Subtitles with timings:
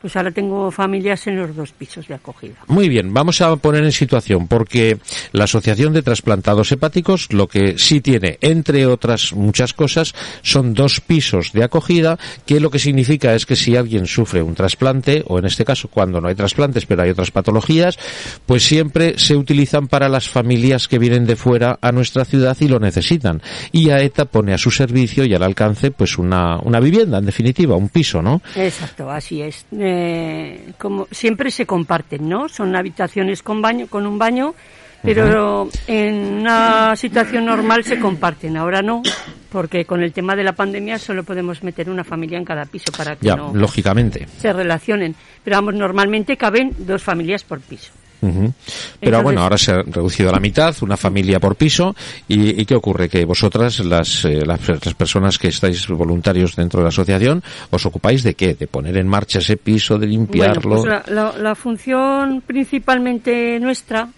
[0.00, 2.54] Pues ahora tengo familias en los dos pisos de acogida.
[2.68, 4.98] Muy bien, vamos a poner en situación porque
[5.32, 11.00] la Asociación de Trasplantados Hepáticos lo que sí tiene, entre otras muchas cosas, son dos
[11.00, 15.38] pisos de acogida que lo que significa es que si alguien sufre un trasplante, o
[15.38, 17.98] en este caso cuando no hay trasplantes pero hay otras patologías,
[18.44, 22.68] pues siempre se utilizan para las familias que vienen de fuera a nuestra ciudad y
[22.68, 23.42] lo necesitan.
[23.72, 27.76] Y AETA pone a su servicio y al alcance pues una, una vivienda, en definitiva,
[27.76, 28.42] un piso, ¿no?
[28.54, 29.66] Exacto, así es.
[29.88, 32.48] Eh, como siempre se comparten, ¿no?
[32.48, 34.52] Son habitaciones con baño, con un baño,
[35.00, 38.56] pero en una situación normal se comparten.
[38.56, 39.02] Ahora no,
[39.48, 42.90] porque con el tema de la pandemia solo podemos meter una familia en cada piso
[42.96, 44.26] para que Ya, no lógicamente.
[44.38, 45.14] se relacionen.
[45.44, 47.92] Pero vamos, normalmente caben dos familias por piso.
[48.20, 48.52] Pero
[49.00, 51.94] Entonces- bueno, ahora se ha reducido a la mitad, una familia por piso.
[52.28, 53.08] ¿Y, y qué ocurre?
[53.08, 57.86] Que vosotras, las, eh, las, las personas que estáis voluntarios dentro de la asociación, ¿os
[57.86, 58.54] ocupáis de qué?
[58.54, 60.76] ¿De poner en marcha ese piso, de limpiarlo?
[60.76, 64.08] Bueno, pues la, la- la función principalmente nuestra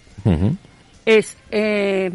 [1.04, 2.10] es eh,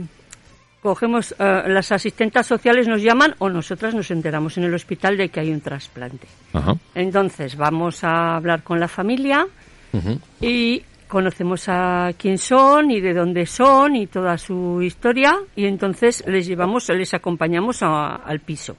[0.82, 5.30] cogemos eh, las asistentes sociales nos llaman o nosotras nos enteramos en el hospital de
[5.30, 6.28] que hay un trasplante.
[6.94, 9.48] Entonces vamos a hablar con la familia
[10.42, 10.82] y
[11.14, 16.46] conocemos a quién son y de dónde son y toda su historia y entonces les
[16.48, 18.76] llevamos, les acompañamos a- al piso.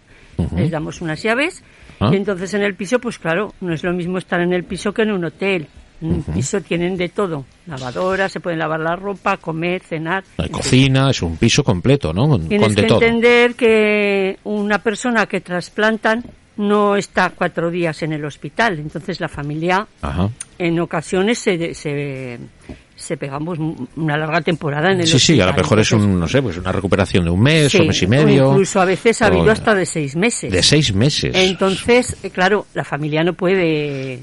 [0.57, 1.63] Les damos unas llaves
[2.01, 2.11] Ah.
[2.13, 4.93] y entonces en el piso, pues claro, no es lo mismo estar en el piso
[4.93, 5.69] que en un hotel.
[6.03, 10.25] En un piso tienen de todo, lavadora, se pueden lavar la ropa, comer, cenar.
[10.37, 10.49] Fin.
[10.49, 12.29] cocina, es un piso completo, ¿no?
[12.29, 13.01] Con, Tienes con de que todo.
[13.01, 16.25] entender que una persona que trasplantan
[16.57, 20.31] no está cuatro días en el hospital, entonces la familia Ajá.
[20.59, 22.39] en ocasiones se, se,
[22.95, 23.59] se pegamos
[23.97, 25.37] una larga temporada en el Sí, hospital.
[25.37, 27.79] sí, a lo mejor es un, no sé, pues una recuperación de un mes sí,
[27.79, 28.51] o mes y medio.
[28.53, 30.53] incluso a veces ha habido hasta de seis meses.
[30.53, 31.33] De seis meses.
[31.35, 34.21] Entonces, eh, claro, la familia no puede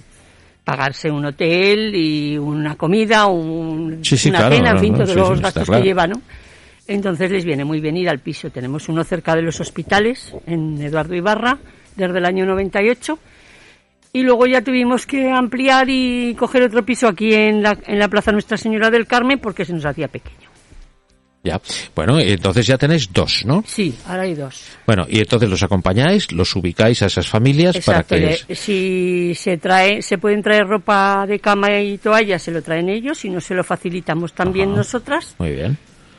[0.63, 4.92] pagarse un hotel y una comida, un, Sí, sí, una claro, cena, en no, fin,
[4.94, 5.81] no, todos sí, los sí, gastos claro.
[5.83, 6.22] que lleva, ¿no?
[6.88, 8.50] Entonces les viene muy bien ir al piso.
[8.51, 11.57] Tenemos uno cerca de los hospitales, en Eduardo Ibarra,
[11.96, 13.18] desde el año 98.
[14.14, 18.10] Y luego ya tuvimos que ampliar y coger otro piso aquí en la, en la
[18.10, 20.52] Plaza Nuestra Señora del Carmen porque se nos hacía pequeño.
[21.44, 21.60] Ya.
[21.96, 23.64] Bueno, entonces ya tenéis dos, ¿no?
[23.66, 24.64] Sí, ahora hay dos.
[24.86, 28.16] Bueno, y entonces los acompañáis, los ubicáis a esas familias Exacto.
[28.16, 28.56] para que...
[28.56, 33.18] Si se trae, se pueden traer ropa de cama y toalla, se lo traen ellos,
[33.18, 34.78] si no se lo facilitamos también Ajá.
[34.78, 35.78] nosotras Muy bien.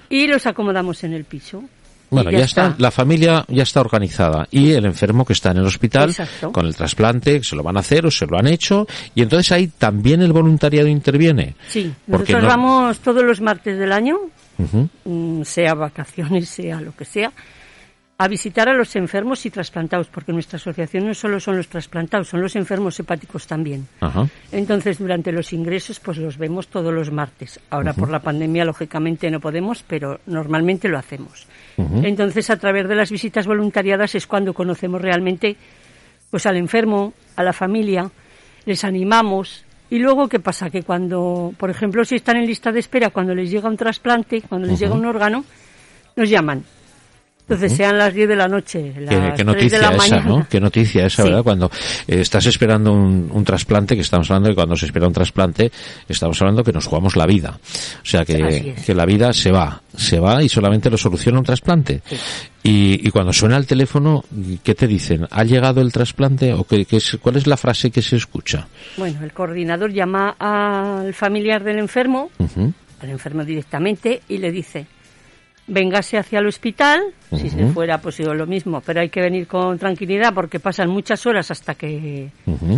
[0.08, 1.62] y los acomodamos en el piso.
[2.12, 2.66] Bueno, ya ya, está.
[2.68, 2.76] está.
[2.82, 6.52] la familia ya está organizada y el enfermo que está en el hospital Exacto.
[6.52, 9.50] con el trasplante, se lo van a hacer o se lo han hecho y entonces
[9.52, 11.56] ahí también el voluntariado interviene.
[11.68, 14.18] Sí, Porque nosotros no- vamos todos los martes del año,
[15.04, 17.32] mm, sea vacaciones, sea lo que sea,
[18.24, 22.28] a visitar a los enfermos y trasplantados, porque nuestra asociación no solo son los trasplantados,
[22.28, 23.86] son los enfermos hepáticos también.
[24.00, 24.28] Ajá.
[24.50, 27.58] Entonces, durante los ingresos, pues los vemos todos los martes.
[27.70, 31.46] Ahora, por la pandemia, lógicamente no podemos, pero normalmente lo hacemos.
[31.76, 35.56] Entonces, a través de las visitas voluntariadas es cuando conocemos realmente
[36.30, 38.10] pues al enfermo, a la familia,
[38.64, 39.64] les animamos.
[39.90, 40.70] Y luego, ¿qué pasa?
[40.70, 44.40] Que cuando, por ejemplo, si están en lista de espera, cuando les llega un trasplante,
[44.40, 45.44] cuando les llega un órgano,
[46.16, 46.64] nos llaman.
[47.48, 49.96] Entonces, sean las 10 de la noche, las Qué, 3 qué de noticia la esa,
[49.96, 50.24] mañana.
[50.24, 50.46] ¿no?
[50.48, 51.28] Qué noticia esa, Sí.
[51.28, 51.42] ¿verdad?
[51.42, 51.66] Cuando
[52.06, 55.70] eh, estás esperando un, un trasplante, que estamos hablando de cuando se espera un trasplante,
[56.08, 57.58] estamos hablando que nos jugamos la vida.
[58.02, 58.84] O sea, que, es.
[58.86, 62.00] que la vida se va, se va y solamente lo soluciona un trasplante.
[62.06, 62.16] Sí.
[62.62, 64.24] Y, y cuando suena el teléfono,
[64.62, 65.26] ¿qué te dicen?
[65.30, 66.54] ¿Ha llegado el trasplante?
[66.54, 68.68] ¿O qué, qué es, cuál es la frase que se escucha?
[68.96, 72.72] Bueno, el coordinador llama al familiar del enfermo, Ujú.
[73.00, 74.86] al enfermo directamente, y le dice,
[75.66, 77.00] véngase hacia el hospital,
[77.30, 80.90] si se fuera pues digo lo mismo, pero hay que venir con tranquilidad porque pasan
[80.90, 82.28] muchas horas hasta que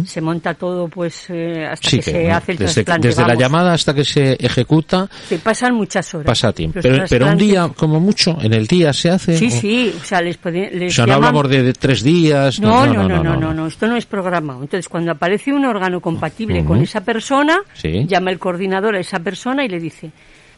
[0.04, 2.36] se monta todo, pues eh, hasta Sí, que, que, se ¿no?
[2.36, 3.08] hace el desde, trasplante.
[3.08, 6.26] desde la llamada hasta que se ejecuta, Se pasan muchas horas.
[6.26, 6.78] pasa tiempo.
[6.82, 9.36] Pero, pero un día, como mucho, en el día se hace.
[9.38, 12.02] Sí, o- sí, o sea, les, puede- O les sea, no hablamos de, de tres
[12.02, 12.60] días.
[12.60, 14.60] No, no, no, no, no, no, esto no es programado.
[14.62, 18.04] Entonces, cuando aparece un órgano compatible con esa persona, Sí.
[18.06, 20.10] llama el coordinador a esa persona y le dice,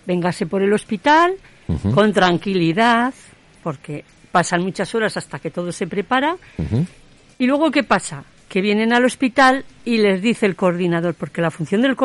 [0.07, 1.33] véngase por el hospital
[1.95, 3.13] Con tranquilidad,
[3.63, 6.37] porque pasan muchas horas hasta que todo se prepara.
[7.39, 8.23] Y luego, ¿qué pasa?
[8.49, 11.97] Que vienen al hospital y les dice el coordinador, porque la función del,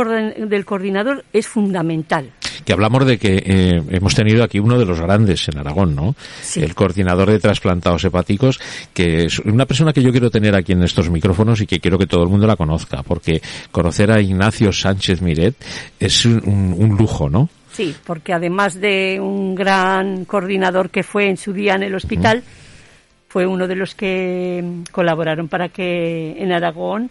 [0.50, 2.32] del coordinador es fundamental.
[2.66, 6.16] Que hablamos de que eh, hemos tenido aquí uno de los grandes en Aragón, ¿no?
[6.42, 6.62] Sí.
[6.62, 8.60] El coordinador de trasplantados hepáticos,
[8.94, 11.98] que es una persona que yo quiero tener aquí en estos micrófonos y que quiero
[11.98, 13.42] que todo el mundo la conozca, porque
[13.72, 15.56] conocer a Ignacio Sánchez Miret
[16.00, 17.50] es un lujo, ¿no?
[17.72, 22.44] Sí, porque además de un gran coordinador que fue en su día en el hospital,
[23.32, 27.10] fue uno de los que colaboraron para que en Aragón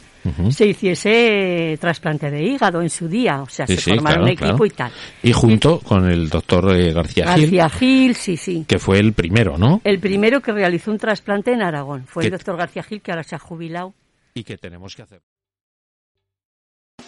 [0.50, 3.40] se hiciese trasplante de hígado en su día.
[3.40, 4.66] O sea, Sí, se sí, formaron claro, equipo claro.
[4.66, 4.92] y tal.
[5.22, 8.66] Y junto con el doctor eh, García, Gil, García Gil, sí, sí.
[8.68, 9.80] que fue el primero, ¿no?
[9.82, 13.22] El primero que realizó un trasplante en Aragón fue el doctor García Gil, que ahora
[13.22, 13.94] se ha jubilado.
[14.34, 15.22] Y que tenemos que hacer.